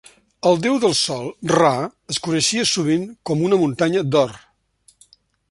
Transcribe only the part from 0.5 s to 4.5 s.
El déu del sol, Ra, es coneixia sovint com una muntanya d'or.